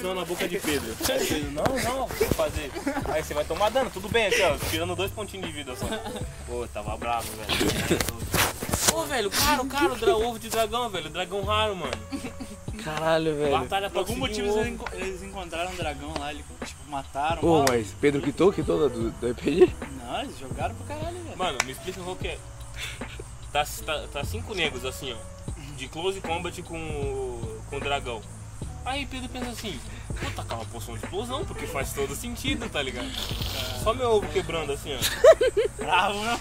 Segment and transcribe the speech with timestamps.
[0.00, 0.90] explosão na boca de Pedro.
[1.08, 2.70] Aí Pedro, não, não, vou fazer.
[3.12, 5.86] Aí você vai tomar dano, tudo bem aqui, ó, tirando dois pontinhos de vida só.
[6.46, 8.00] Pô, tava bravo, velho.
[8.90, 11.92] Pô, velho, caro, caro, dra- ovo de dragão, velho, dragão raro, mano.
[12.82, 13.50] Caralho, velho.
[13.58, 14.68] Batalha Por pra algum conseguir motivo eles, ovo.
[14.68, 17.38] enco- eles encontraram um dragão lá, ele, tipo, mataram.
[17.40, 17.66] Pô, lá.
[17.68, 19.70] mas Pedro quitou, quitou do, do RPG?
[20.02, 21.36] Não, eles jogaram pro caralho, velho.
[21.38, 22.38] Mano, me explica qual que é.
[23.52, 25.16] Tá, tá, tá cinco negros assim, ó.
[25.76, 28.20] De close combat com, o- com o dragão.
[28.84, 29.78] Aí Pedro pensa assim,
[30.22, 33.08] vou tacar uma poção de explosão, porque faz todo sentido, tá ligado?
[33.82, 34.98] Só meu ovo quebrando assim, ó.
[35.78, 36.40] Bravo, né?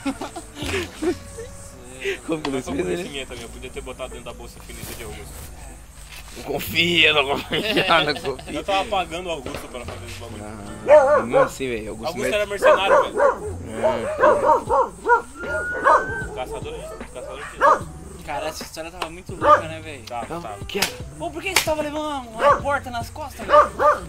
[2.25, 3.25] Como que Luiz fez ele?
[3.25, 5.33] também, eu podia ter botado dentro da bolsa infinita de Augusto.
[6.38, 8.53] Não confia, não confia, não confia.
[8.53, 10.44] Eu tava pagando o Augusto pra fazer esse bagulho.
[10.45, 11.89] Ah, Não assim, velho.
[11.89, 13.59] Augusto Augusto era mercenário, velho.
[16.36, 17.05] Caçador de.
[17.14, 17.39] Caçador
[17.83, 17.89] de.
[18.30, 20.03] Cara, essa história tava muito louca, né, velho?
[20.03, 20.55] Tá, tá.
[21.17, 24.08] Pô, por que você tava levando uma, uma porta nas costas, velho?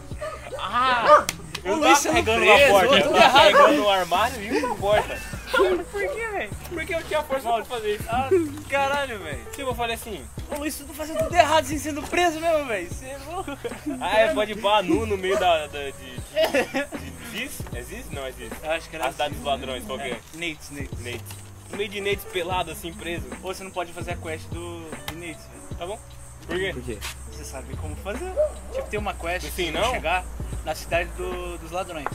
[0.59, 1.25] Ah!
[1.65, 5.19] Eu tava Luiz, carregando uma porta, eu tava carregando um armário e uma porta.
[5.51, 6.51] Por que, velho?
[6.69, 8.05] Porque eu tinha força pra fazer isso.
[8.09, 8.29] Ah,
[8.69, 9.45] caralho, velho.
[9.53, 12.67] Tipo, eu falei assim, Ô, Luiz, você tá fazendo tudo errado sem sendo preso mesmo,
[12.67, 12.89] velho.
[12.89, 13.59] Você é louco.
[14.01, 17.63] ah, é, pode pôr nu no meio da, da de, de, de Ziz?
[17.75, 18.11] É Ziz?
[18.11, 18.53] Não, é Ziz.
[18.65, 19.43] Acho que era A cidade assim.
[19.43, 20.21] dos ladrões, qual que é?
[20.35, 21.01] Nates, Nates.
[21.01, 21.50] Nate.
[21.71, 23.27] No meio de Nate pelado, assim, preso.
[23.43, 24.81] Ou você não pode fazer a quest do,
[25.15, 25.79] Nates, velho.
[25.79, 25.99] Tá bom?
[26.47, 26.71] Por quê?
[26.75, 26.99] Por quê?
[27.31, 28.33] Você sabe como fazer.
[28.75, 29.91] Tipo, tem uma quest Sim, pra não?
[29.93, 30.25] chegar
[30.65, 32.09] na cidade do- dos ladrões.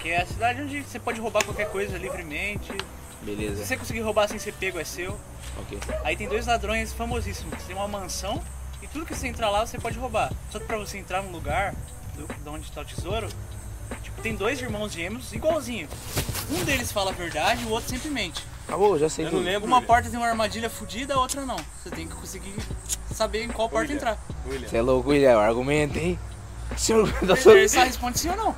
[0.00, 2.70] Que é a cidade onde você pode roubar qualquer coisa livremente.
[2.72, 3.64] Se Beleza.
[3.64, 5.18] você conseguir roubar sem ser pego, é seu.
[5.58, 5.78] Ok.
[6.04, 7.60] Aí tem dois ladrões famosíssimos.
[7.64, 8.40] Tem uma mansão
[8.80, 10.30] e tudo que você entrar lá você pode roubar.
[10.50, 11.74] Só que pra você entrar num lugar
[12.14, 13.28] do, de onde tá o tesouro,
[14.02, 15.88] tipo, tem dois irmãos gêmeos igualzinho.
[16.50, 18.42] Um deles fala a verdade, o outro sempre mente.
[18.66, 19.66] Acabou, já sei Eu não lembro.
[19.66, 21.56] Uma porta tem uma armadilha fodida, a outra não.
[21.82, 22.54] Você tem que conseguir
[23.14, 24.18] saber em qual porta entrar.
[24.46, 25.38] Você é louco, William.
[25.38, 26.18] Argumenta, hein?
[26.76, 27.52] Senhor da Ele sua...
[27.54, 28.56] ele só responde sim ou não.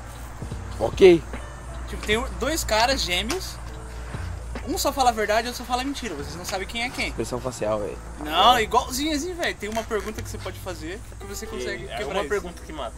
[0.79, 1.23] Ok.
[1.87, 3.55] Tipo, tem dois caras gêmeos.
[4.67, 6.13] Um só fala a verdade, outro só fala mentira.
[6.13, 7.07] Vocês não sabem quem é quem.
[7.07, 7.97] Expressão facial, velho.
[8.23, 9.55] Não, igualzinho assim, velho.
[9.55, 12.29] Tem uma pergunta que você pode fazer que você consegue É quebrar uma isso.
[12.29, 12.93] pergunta que mata.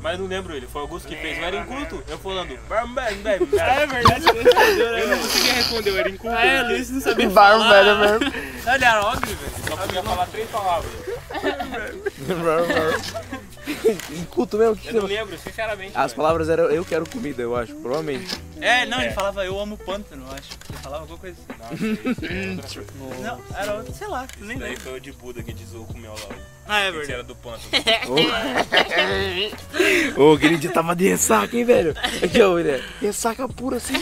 [0.00, 1.38] Mas não lembro ele, foi o Augusto que fez.
[1.38, 2.56] Eu era inculto, eu falando.
[2.70, 5.22] Ah, é verdade, você respondeu, né, Eu não velho?
[5.22, 6.36] conseguia responder, eu era inculto.
[6.36, 7.82] Ah, é, Luiz não sabia falar.
[7.82, 8.32] velho, mesmo.
[8.74, 9.52] Ele era ogre, velho.
[9.68, 10.92] Só podia falar três palavras.
[14.18, 14.76] Inculto mesmo?
[14.76, 15.92] Que Eu que não lembro, sinceramente.
[15.94, 16.16] As velho.
[16.16, 17.74] palavras eram eu quero comida, eu acho.
[17.76, 18.34] Provavelmente.
[18.60, 19.12] É, não, ele É.
[19.12, 20.48] falava eu amo pântano, eu acho.
[20.68, 22.56] Ele falava alguma coisa assim.
[22.56, 22.84] Nossa, é.
[23.22, 24.84] Não, era outro, sei lá, nem daí lembro.
[24.84, 26.18] foi o de Buda que desou com o meu lá.
[26.66, 27.12] Ah, é Esse verdade.
[27.14, 27.70] era do pântano.
[30.16, 31.94] Ô, aquele dia tava de ressaca, hein, velho?
[32.22, 32.80] Aqui, ó, William.
[33.00, 33.96] Ressaca pura assim.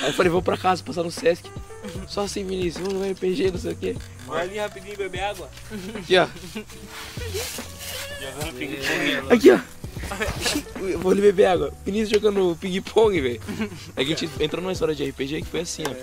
[0.00, 1.48] Aí eu falei, vou pra casa, passar no Sesc.
[2.08, 3.96] Só assim, Vinícius, vamos no RPG, não sei o quê.
[4.26, 5.48] Vai ali rapidinho beber água.
[5.96, 6.26] Aqui, ó.
[8.32, 9.34] Jogando ping-pong.
[9.34, 9.58] Aqui, ó.
[10.80, 11.72] Eu vou ali beber água.
[11.84, 13.40] Vinícius jogando ping-pong, velho.
[13.96, 15.94] É a gente entrou numa história de RPG que foi assim, ó.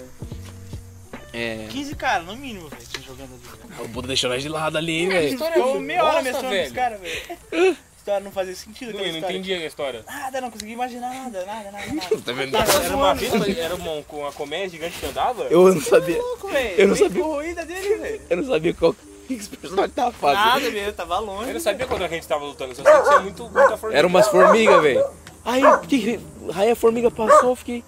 [1.34, 1.68] É.
[1.70, 3.86] 15 caras, no mínimo, velho, jogando ali.
[3.86, 5.38] O Buda deixou nós de lado ali, hein, velho.
[5.38, 7.22] Ficou meia hora mencionando esse cara, velho.
[7.52, 10.04] A história não fazia sentido, Não, não entendi a história.
[10.08, 12.18] Nada, não consegui imaginar nada, nada, nada, nada.
[12.26, 12.58] Tá vendo?
[12.58, 15.44] Era uma vez, era uma, com a colmeia gigante que andava?
[15.44, 16.18] Eu não sabia.
[16.18, 16.82] louco, velho.
[16.82, 17.22] Eu não sabia.
[17.22, 18.22] corroída dele, velho.
[18.30, 18.96] Eu não sabia qual
[19.36, 20.46] que esse personagem tava fazendo.
[20.46, 21.50] Nada, velho, tava longe.
[21.50, 23.98] Eu não sabia quando a gente tava lutando, eu só que tinha muito, muita formiga.
[23.98, 25.06] Era umas formigas, velho.
[25.44, 26.20] Aí, que,
[26.56, 27.84] aí a formiga passou, eu fiquei.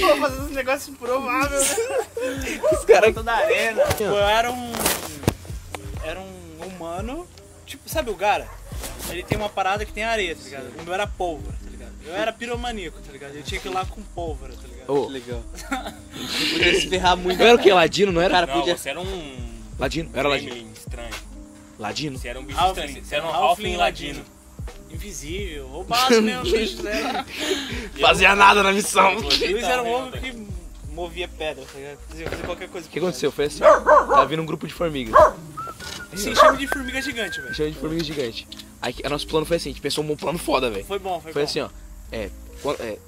[0.00, 2.60] Pô, fazendo esse negócio improvável, né?
[2.72, 3.14] Os caras.
[3.14, 3.82] Toda arena.
[3.96, 4.72] Pô, eu era um.
[6.02, 7.26] Era um humano.
[7.66, 8.48] Tipo, sabe o Gara?
[9.10, 10.72] Ele tem uma parada que tem areia, tá ligado?
[10.80, 11.92] O meu era pólvora, tá ligado?
[12.06, 13.34] Eu era piromaníaco, tá ligado?
[13.34, 14.90] Eu tinha que ir lá com pólvora, tá ligado?
[14.90, 15.42] Ô, Legal.
[16.64, 17.40] Podia se ferrar muito.
[17.40, 17.72] eu era o que?
[17.72, 18.34] Ladino, não era?
[18.34, 18.76] Cara, Não, podia.
[18.76, 19.36] você era um...
[19.78, 20.10] Ladino?
[20.14, 20.72] Era ladino.
[20.72, 21.14] Estranho.
[21.78, 22.18] Ladino?
[22.18, 22.84] Você era um bicho Halfling.
[22.84, 23.04] estranho.
[23.04, 24.24] Você era um Halfling Halfling ladino.
[24.90, 27.24] Invisível, roubado mesmo, bichos eram.
[28.00, 29.14] Fazia nada na missão.
[29.16, 30.46] Luiz era um homem que
[30.92, 31.98] movia pedra, tá ligado?
[32.08, 32.86] Fazia fazer qualquer coisa.
[32.86, 33.32] O que aconteceu?
[33.32, 33.58] Foi assim.
[33.58, 35.14] Tava vindo um grupo de formigas.
[36.14, 37.54] Se chama de formiga gigante, velho.
[37.54, 38.46] Chama de formiga gigante.
[38.80, 40.84] Aí o nosso plano foi assim, a gente pensou um plano foda, velho.
[40.84, 41.48] Foi bom, foi, Foi bom.
[41.48, 41.68] assim, ó.
[42.12, 42.30] É.
[42.78, 42.98] é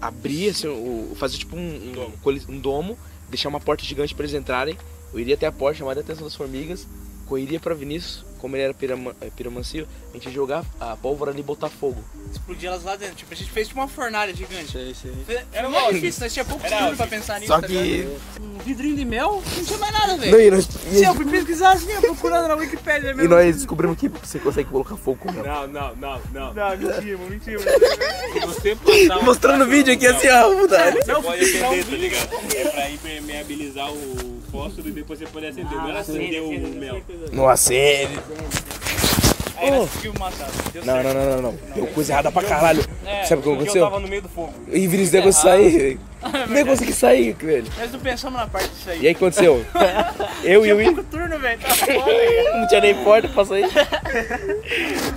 [0.00, 1.14] abrir assim, o.
[1.16, 2.14] Fazer tipo um, um, domo.
[2.48, 2.98] um domo,
[3.28, 4.76] deixar uma porta gigante pra eles entrarem.
[5.12, 6.86] Eu iria até a porta, chamar a atenção das formigas,
[7.26, 11.30] correria pra Vinícius, como ele era pirama, é, piramancio, a gente ia jogar a pólvora
[11.30, 12.02] ali e botar fogo.
[12.30, 13.16] Explodir elas lá dentro.
[13.16, 14.72] Tipo, a gente fez tipo uma fornalha gigante.
[14.72, 15.12] Sei, sei.
[15.52, 17.52] Era mó difícil, nós tinha pouco tempo pra pensar nisso.
[17.52, 17.72] Só tá que.
[17.72, 18.20] ligado?
[18.40, 20.40] Um vidrinho de mel, não tinha mais nada, Não, velho.
[20.40, 23.34] e nós, Sim, eu fui pesquisar assim, procurando na Wikipedia e mesmo.
[23.34, 25.44] nós descobrimos que você consegue colocar fogo com mel.
[25.44, 26.54] Não, não, não, não.
[26.54, 27.58] Não, mentira, mentira.
[27.60, 30.76] Se você passar Mostrando o vídeo aqui assim, ó, puta.
[31.06, 32.28] Você pode acender, tá ligado?
[32.56, 35.72] É pra impermeabilizar o fósforo e depois você pode acender.
[35.72, 37.02] Não era acender o mel.
[37.32, 38.18] Não acende.
[39.58, 39.70] Aí.
[40.72, 41.58] Deu Não, não, não, não, não.
[41.74, 42.84] Deu coisa errada pra caralho.
[43.06, 43.84] É, Sabe o que Porque eu aconteceu?
[43.84, 44.52] tava no meio do fogo.
[44.68, 46.00] E Vinícius negócio sair, velho.
[46.48, 47.66] Nem consegui sair, velho.
[47.78, 49.00] Nós não pensamos na parte disso aí.
[49.00, 49.64] E aí o que aconteceu?
[50.44, 50.94] Eu e o Will.
[50.94, 51.58] Pouco turno, velho.
[51.60, 52.60] Tá velho.
[52.60, 53.64] Não tinha nem porta pra sair.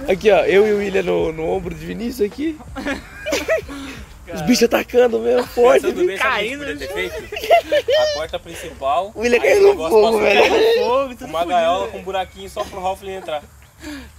[0.09, 0.39] Aqui, ó.
[0.45, 2.57] Eu e o William no, no ombro de Vinícius aqui.
[4.33, 5.91] Os bichos atacando mesmo, forte.
[5.91, 7.15] Bem, caindo podia ter feito?
[7.99, 9.11] A porta principal.
[9.15, 10.43] O William caiu no fogo, velho.
[10.85, 11.07] Uma
[11.39, 11.91] fudido, gaiola velho.
[11.91, 13.43] com um buraquinho só pro Ralph entrar.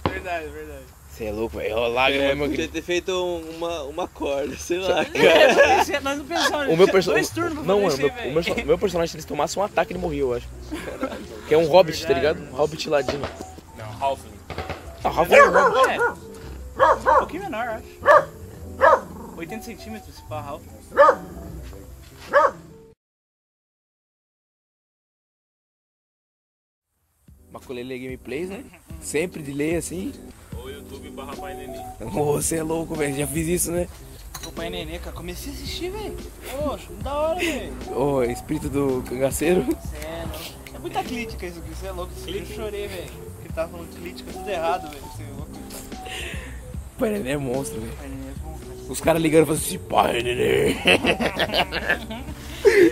[0.09, 0.83] Verdade, verdade.
[1.09, 1.75] Você é louco, velho.
[1.77, 3.11] Ó, lágrima, É, meu podia ter feito
[3.57, 5.53] uma, uma corda, sei lá, É, cara.
[5.53, 6.73] nós pensei- Nós não pensamos.
[6.73, 6.87] O meu.
[6.87, 9.99] Dois turnos pra Não, mano, meu, meu, meu personagem, se eles tomassem um ataque, ele
[9.99, 10.47] morria, eu acho.
[11.47, 12.41] Que é um hobbit, tá ligado?
[12.51, 13.27] Um hobbit ladino.
[13.77, 14.19] Não, Ralph.
[15.03, 15.95] Ah, o Ralph é.
[15.95, 16.93] É.
[16.93, 17.83] Um pouquinho menor, acho.
[19.41, 20.61] 80 centímetros, se pá, Ralph.
[27.51, 28.63] Maculele Gameplays, né?
[29.01, 30.13] Sempre de lei assim.
[30.55, 31.79] Ou YouTube barra Pai Nenê.
[32.01, 33.15] Ô, você é louco, velho.
[33.15, 33.87] Já fiz isso, né?
[34.45, 36.17] O pai nenê, cara, comecei a assistir, velho.
[36.49, 37.73] Poxa, da hora, velho.
[37.95, 39.61] Ô, espírito do cangaceiro.
[39.87, 40.55] Sério.
[40.73, 42.11] É muita crítica isso aqui, você é louco.
[42.27, 43.11] Eu chorei, velho.
[43.35, 45.03] Porque tava falando crítica tudo errado, velho.
[45.03, 45.51] Você é louco.
[46.97, 48.30] Pai Nenê é monstro, velho.
[48.91, 50.75] Os caras ligando e falando assim, pai Nenê.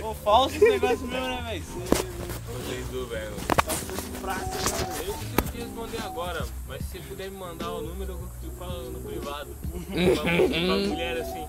[0.02, 1.62] Ô, falso esse negócio mesmo, né, velho?
[1.62, 2.04] Você
[2.52, 3.32] Vocês do velho.
[3.56, 5.06] tá tudo fraco, velho?
[5.08, 8.98] Eu consigo te responder agora, mas se puder me mandar o número, eu falo no
[9.00, 9.50] privado.
[9.70, 11.46] pra, pra mulher assim.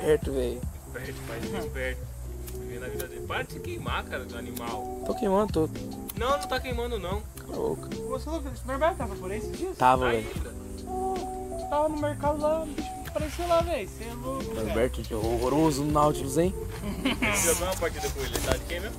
[0.00, 0.60] Perto, velho.
[0.86, 2.00] Esperto, faz isso esperto.
[2.54, 3.26] Viver na vida dele.
[3.26, 5.02] Para de se queimar, cara, do animal.
[5.06, 5.68] Tô queimando, tô.
[6.16, 7.20] Não, não tá queimando, não.
[7.36, 7.88] Cala a boca.
[8.10, 9.76] Você louco, esse mercado tava por aí esses dias?
[9.76, 10.28] Tava, Tá velho.
[11.68, 13.88] tava no mercado lá, o bicho apareceu lá, velho.
[13.88, 14.64] Você é louco, cara.
[14.64, 16.52] Norberto, que horroroso no Nautilus, hein?
[17.34, 18.96] Você jogou uma partida com ele, tá de quem mesmo?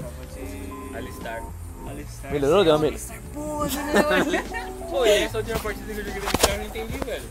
[0.00, 1.42] Tava de Alistar.
[1.88, 2.32] Alistar.
[2.32, 2.86] Melhorou, Gama?
[2.88, 2.98] ele.
[3.32, 3.68] Porra,
[4.24, 4.72] né?
[4.90, 7.24] Pô, e essa última partida que eu joguei Alistar eu não entendi, velho.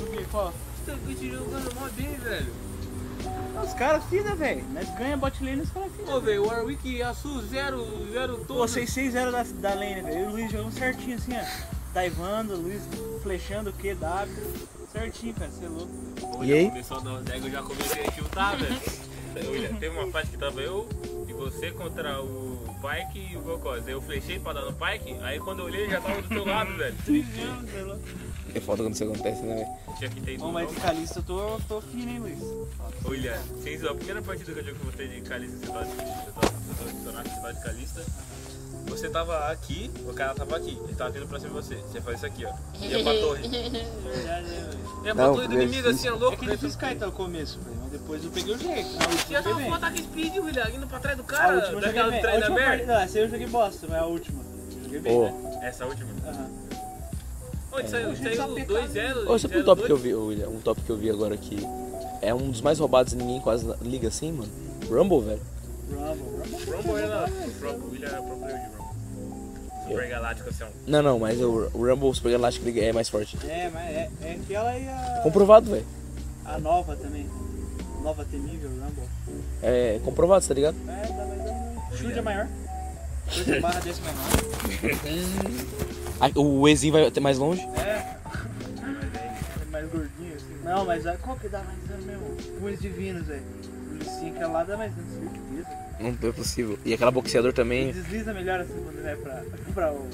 [0.00, 0.26] O quê?
[0.30, 0.52] Qual?
[0.84, 2.52] Você tá jogando mó bem, velho.
[3.62, 4.64] Os caras fida, velho.
[4.72, 6.12] Nós ganha bot lane e os caras fida.
[6.12, 8.58] Pô, velho, o Warwick e a Su zero, zero todo.
[8.58, 10.18] Pô, 6-6-0 da, da lane, velho.
[10.18, 11.72] E o Luiz jogamos certinho assim, ó.
[11.94, 12.82] Daivando, o Luiz
[13.22, 14.68] flechando o Q, W.
[14.92, 15.88] Certinho, cara, você é louco.
[16.20, 16.68] Pô, E já aí?
[16.68, 18.80] Começou a dar uns eu já comecei a tiltar, velho.
[19.34, 20.86] Eu já- Teve uma parte que tava eu
[21.26, 23.86] e você contra o Pike e o Gokos.
[23.86, 26.44] Aí eu flechei pra dar no Pike, aí quando eu olhei já tava do teu
[26.44, 26.94] lado, velho.
[28.54, 28.58] É.
[28.58, 29.96] É foda quando isso acontece, né, velho?
[29.96, 32.38] Tinha que ter Bom, mas de Calista eu tô, tô fino, hein, Luiz?
[33.06, 35.70] Olha, sem zoar, a primeira partida que eu joguei com você de Calista, você de,
[35.72, 36.51] você tava,
[37.54, 38.06] você Sonaca,
[38.86, 39.38] você tava.
[39.38, 41.76] Você aqui, o cara tava aqui, ele tava vindo pra cima de você.
[41.76, 42.52] Você faz isso aqui, ó.
[42.80, 43.48] Ia pra torre.
[43.48, 43.84] Né?
[45.04, 46.36] Ia pra Não, torre do é inimigo assim, ó, É louco.
[46.36, 47.58] que é difícil cair até o começo.
[47.82, 48.90] Mas depois eu peguei o jeito.
[48.94, 51.68] Na última Já eu tava com ataque speed, William, indo pra trás do cara, última
[51.68, 52.18] eu joguei daquela bem.
[52.18, 52.70] A treina última aberta.
[52.70, 54.42] partida, não, essa aí eu joguei bosta, mas a última.
[54.82, 55.24] Joguei bem, Ô.
[55.24, 55.60] né?
[55.62, 56.10] Essa última.
[56.28, 56.50] Aham.
[57.74, 58.10] Onde saiu?
[58.10, 58.92] A gente só Saiu pecado.
[58.92, 59.30] 2-0.
[59.30, 60.48] Ô, sabe um top que eu vi, William?
[60.48, 61.56] Um top que eu vi agora que
[62.20, 64.50] é um dos mais roubados e ninguém quase liga assim, mano.
[64.90, 65.40] Rumble, velho.
[65.90, 66.76] Rumble, Rumble.
[66.76, 67.26] Rumble era.
[67.26, 68.82] O próprio William era de Rumble.
[69.88, 70.64] Super Galáctico assim.
[70.86, 73.36] Não, não, mas o, o Rumble, o Super Galáctico é mais forte.
[73.48, 75.20] É, mas é, é aquela e a.
[75.22, 75.86] Comprovado, velho.
[76.44, 77.28] A nova também.
[78.02, 79.04] Nova temível, Rumble.
[79.62, 80.76] É comprovado, tá ligado?
[80.88, 81.96] É, mais um.
[81.96, 82.48] Chute é maior.
[83.28, 84.22] Chute barra desse menor.
[86.36, 87.60] O Ezinho vai até mais longe.
[87.76, 87.80] É.
[87.80, 88.11] É.
[90.74, 92.58] Não, mas a- qual que dá mais dano mesmo?
[92.60, 93.42] Punhos divinos, velho.
[93.90, 95.08] O Licinho que é lá dá mais dano.
[95.30, 95.82] Certeza.
[96.00, 96.78] Não é possível.
[96.84, 97.92] E aquela boxeador Ele também.
[97.92, 99.42] desliza melhor assim quando ele vai pra,
[99.74, 100.08] pra o.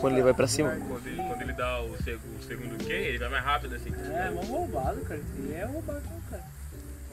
[0.00, 0.70] Quando ele vai pra cima.
[0.70, 3.90] Quando ele, quando ele dá o, seg- o segundo Q, ele vai mais rápido assim.
[4.12, 5.20] É, mó roubado, cara.
[5.38, 6.42] Ele é roubado, cara.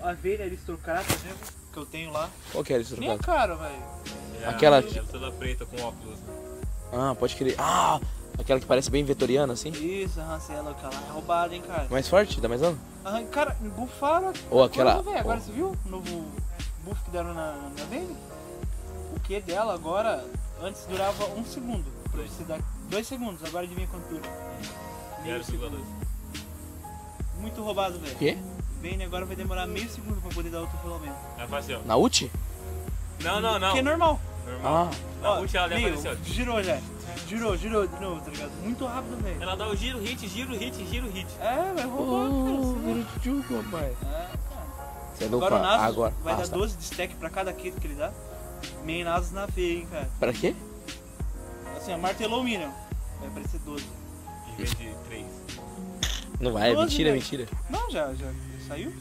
[0.01, 2.29] A velha aristocrata, por exemplo, que eu tenho lá.
[2.51, 3.75] Qual que era isso, Nem é caro, velho.
[4.36, 6.17] Ele Aquela toda preta com óculos.
[6.19, 6.34] né?
[6.91, 7.55] Ah, pode crer.
[7.57, 8.00] Ah,
[8.39, 9.70] aquela que parece bem vetoriana, assim.
[9.72, 11.88] Isso, aham, você é louco, ela é roubada, hein, cara.
[11.89, 12.77] Mais forte, dá mais dano?
[13.06, 14.34] Aham, cara, bufaram.
[14.50, 16.25] Ou aquela- Coisa, Agora ou- você viu o novo
[16.84, 18.15] buff que deram na, na velha?
[19.15, 20.24] O que dela agora,
[20.62, 21.86] antes durava um segundo.
[22.12, 24.30] Pra você dar dois segundos, agora adivinha quanto dura?
[25.24, 25.46] Meio 0,2.
[25.46, 25.86] segundo.
[27.39, 28.13] Muito roubado, velho.
[28.13, 28.38] O quê?
[28.82, 31.15] Vayne agora vai demorar meio segundo pra poder dar outro rolamento.
[31.56, 31.80] Assim, ó.
[31.86, 32.32] Na ult?
[33.24, 33.74] Não, não, não.
[33.74, 34.20] Que é normal.
[34.46, 34.89] Normal.
[34.92, 36.15] Ah, Na ult ela deve meio, ó.
[36.24, 36.80] girou já.
[37.27, 38.51] Girou, girou de novo, tá ligado?
[38.63, 39.41] Muito rápido, velho.
[39.41, 41.27] Ela dá o giro, hit, giro, hit, giro, hit.
[41.39, 42.51] É, vai roubar, cara.
[42.51, 43.84] oh, você vira tchutchuco, rapaz.
[43.84, 44.65] é- É, cara.
[45.15, 46.13] Você é louco Agora o Nasus Agora.
[46.24, 46.55] vai Ah, dar tá.
[46.55, 48.12] 12 de stack pra cada kit que ele dá.
[48.86, 50.10] Main Nasus na feia, hein, cara.
[50.20, 50.55] Pra quê?
[51.77, 52.70] Assim, ó, martelou o Minion.
[53.20, 53.86] Vai aparecer 12.
[54.51, 55.25] Em vez de 3.
[56.39, 57.24] Não vai, é Doze, mentira, é velho.
[57.24, 57.48] mentira.
[57.70, 58.27] Não, já, já
[58.67, 58.94] saiu?